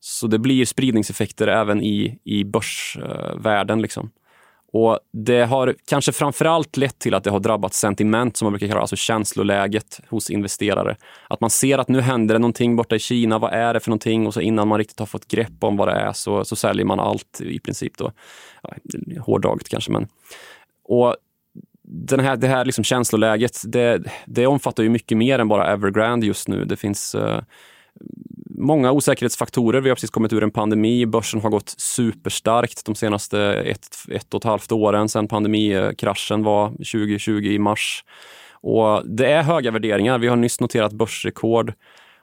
Så 0.00 0.26
det 0.26 0.38
blir 0.38 0.64
spridningseffekter 0.64 1.48
även 1.48 1.82
i, 1.82 2.18
i 2.24 2.44
börsvärlden. 2.44 3.82
Liksom. 3.82 4.10
Och 4.72 4.98
det 5.12 5.44
har 5.44 5.74
kanske 5.88 6.12
framförallt 6.12 6.76
lett 6.76 6.98
till 6.98 7.14
att 7.14 7.24
det 7.24 7.30
har 7.30 7.40
drabbat 7.40 7.74
sentiment, 7.74 8.36
som 8.36 8.46
man 8.46 8.52
brukar 8.52 8.68
kalla 8.68 8.80
alltså 8.80 8.96
känsloläget 8.96 10.00
hos 10.08 10.30
investerare. 10.30 10.96
Att 11.28 11.40
man 11.40 11.50
ser 11.50 11.78
att 11.78 11.88
nu 11.88 12.00
händer 12.00 12.34
det 12.34 12.38
någonting 12.38 12.76
borta 12.76 12.96
i 12.96 12.98
Kina, 12.98 13.38
vad 13.38 13.52
är 13.52 13.74
det 13.74 13.80
för 13.80 13.90
någonting? 13.90 14.26
Och 14.26 14.34
så 14.34 14.40
innan 14.40 14.68
man 14.68 14.78
riktigt 14.78 14.98
har 14.98 15.06
fått 15.06 15.28
grepp 15.28 15.64
om 15.64 15.76
vad 15.76 15.88
det 15.88 15.94
är 15.94 16.12
så, 16.12 16.44
så 16.44 16.56
säljer 16.56 16.84
man 16.84 17.00
allt 17.00 17.40
i 17.40 17.58
princip. 17.58 17.98
Då. 17.98 18.12
Ja, 18.62 18.70
hårdraget 19.20 19.68
kanske, 19.68 19.92
men... 19.92 20.08
Och 20.84 21.16
den 21.96 22.20
här, 22.20 22.36
det 22.36 22.46
här 22.46 22.64
liksom 22.64 22.84
känsloläget, 22.84 23.62
det, 23.66 24.02
det 24.26 24.46
omfattar 24.46 24.82
ju 24.82 24.88
mycket 24.88 25.18
mer 25.18 25.38
än 25.38 25.48
bara 25.48 25.72
Evergrande 25.72 26.26
just 26.26 26.48
nu. 26.48 26.64
Det 26.64 26.76
finns 26.76 27.14
uh, 27.14 27.40
många 28.58 28.92
osäkerhetsfaktorer. 28.92 29.80
Vi 29.80 29.88
har 29.88 29.96
precis 29.96 30.10
kommit 30.10 30.32
ur 30.32 30.42
en 30.42 30.50
pandemi. 30.50 31.06
Börsen 31.06 31.40
har 31.40 31.50
gått 31.50 31.74
superstarkt 31.78 32.84
de 32.84 32.94
senaste 32.94 33.40
ett, 33.40 33.86
ett 34.08 34.34
och 34.34 34.40
ett 34.40 34.44
halvt 34.44 34.72
åren 34.72 35.08
sedan 35.08 35.28
pandemikraschen 35.28 36.42
var 36.42 36.68
2020 36.68 37.30
i 37.32 37.58
mars. 37.58 38.04
Och 38.52 39.08
det 39.08 39.26
är 39.26 39.42
höga 39.42 39.70
värderingar. 39.70 40.18
Vi 40.18 40.28
har 40.28 40.36
nyss 40.36 40.60
noterat 40.60 40.92
börsrekord. 40.92 41.72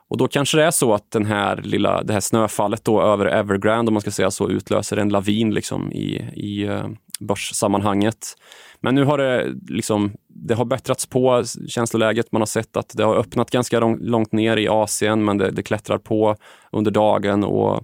Och 0.09 0.17
då 0.17 0.27
kanske 0.27 0.57
det 0.57 0.63
är 0.63 0.71
så 0.71 0.93
att 0.93 1.11
den 1.11 1.25
här 1.25 1.61
lilla, 1.63 2.03
det 2.03 2.13
här 2.13 2.19
snöfallet 2.19 2.85
då 2.85 3.01
över 3.01 3.25
Evergrande, 3.25 3.89
om 3.89 3.93
man 3.93 4.01
ska 4.01 4.11
säga 4.11 4.31
så, 4.31 4.49
utlöser 4.49 4.97
en 4.97 5.09
lavin 5.09 5.53
liksom 5.53 5.91
i, 5.91 6.29
i 6.33 6.63
eh, 6.63 6.87
börssammanhanget. 7.19 8.35
Men 8.81 8.95
nu 8.95 9.03
har 9.03 9.17
det, 9.17 9.53
liksom, 9.67 10.11
det 10.27 10.53
har 10.53 10.65
bättrats 10.65 11.05
på 11.05 11.43
känsloläget. 11.67 12.31
Man 12.31 12.41
har 12.41 12.45
sett 12.45 12.77
att 12.77 12.93
det 12.97 13.03
har 13.03 13.15
öppnat 13.15 13.51
ganska 13.51 13.79
långt 13.79 14.31
ner 14.31 14.57
i 14.57 14.67
Asien, 14.67 15.25
men 15.25 15.37
det, 15.37 15.51
det 15.51 15.63
klättrar 15.63 15.97
på 15.97 16.35
under 16.71 16.91
dagen. 16.91 17.43
och 17.43 17.83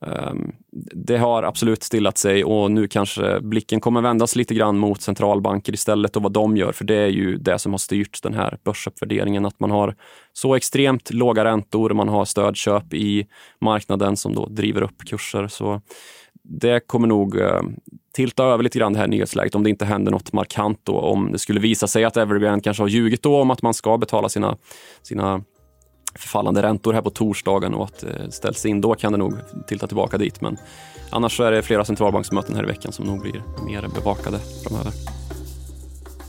um, 0.00 0.52
Det 0.94 1.16
har 1.16 1.42
absolut 1.42 1.82
stillat 1.82 2.18
sig 2.18 2.44
och 2.44 2.70
nu 2.70 2.88
kanske 2.88 3.40
blicken 3.40 3.80
kommer 3.80 4.00
vändas 4.00 4.36
lite 4.36 4.54
grann 4.54 4.78
mot 4.78 5.02
centralbanker 5.02 5.72
istället 5.72 6.16
och 6.16 6.22
vad 6.22 6.32
de 6.32 6.56
gör, 6.56 6.72
för 6.72 6.84
det 6.84 6.96
är 6.96 7.08
ju 7.08 7.36
det 7.36 7.58
som 7.58 7.72
har 7.72 7.78
styrt 7.78 8.22
den 8.22 8.34
här 8.34 8.58
börsuppvärderingen, 8.64 9.46
att 9.46 9.60
man 9.60 9.70
har 9.70 9.94
så 10.32 10.54
extremt 10.54 11.12
låga 11.12 11.44
räntor, 11.44 11.90
man 11.90 12.08
har 12.08 12.24
stödköp 12.24 12.94
i 12.94 13.26
marknaden 13.60 14.16
som 14.16 14.34
då 14.34 14.46
driver 14.46 14.82
upp 14.82 15.04
kurser. 15.06 15.48
Så 15.48 15.80
det 16.48 16.80
kommer 16.80 17.08
nog 17.08 17.36
uh, 17.36 17.60
tilta 18.14 18.44
över 18.44 18.64
lite 18.64 18.78
grann 18.78 18.92
det 18.92 18.98
här 18.98 19.06
nyhetsläget 19.06 19.54
om 19.54 19.62
det 19.62 19.70
inte 19.70 19.84
händer 19.84 20.12
något 20.12 20.32
markant 20.32 20.80
då. 20.82 20.98
Om 20.98 21.32
det 21.32 21.38
skulle 21.38 21.60
visa 21.60 21.86
sig 21.86 22.04
att 22.04 22.16
Evergrande 22.16 22.60
kanske 22.60 22.82
har 22.82 22.88
ljugit 22.88 23.22
då 23.22 23.40
om 23.40 23.50
att 23.50 23.62
man 23.62 23.74
ska 23.74 23.98
betala 23.98 24.28
sina, 24.28 24.56
sina 25.02 25.42
förfallande 26.14 26.62
räntor 26.62 26.92
här 26.92 27.02
på 27.02 27.10
torsdagen 27.10 27.74
och 27.74 27.84
att 27.84 27.98
det 27.98 28.32
ställs 28.32 28.66
in, 28.66 28.80
då 28.80 28.94
kan 28.94 29.12
det 29.12 29.18
nog 29.18 29.34
tilta 29.66 29.86
tillbaka 29.86 30.18
dit. 30.18 30.40
Men 30.40 30.56
annars 31.10 31.36
så 31.36 31.42
är 31.42 31.52
det 31.52 31.62
flera 31.62 31.84
centralbanksmöten 31.84 32.56
här 32.56 32.62
i 32.62 32.66
veckan 32.66 32.92
som 32.92 33.06
nog 33.06 33.20
blir 33.20 33.42
mer 33.66 33.88
bevakade 33.94 34.38
framöver. 34.64 34.92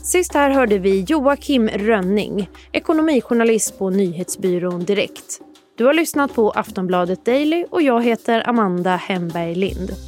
Sist 0.04 0.34
här 0.34 0.50
hörde 0.50 0.78
vi 0.78 1.04
Joakim 1.08 1.68
Rönning, 1.68 2.50
ekonomijournalist 2.72 3.78
på 3.78 3.90
nyhetsbyrån 3.90 4.84
Direkt. 4.84 5.40
Du 5.76 5.84
har 5.84 5.94
lyssnat 5.94 6.34
på 6.34 6.50
Aftonbladet 6.50 7.24
Daily 7.24 7.64
och 7.70 7.82
jag 7.82 8.04
heter 8.04 8.48
Amanda 8.48 8.96
Hemberg 8.96 9.54
Lind. 9.54 10.07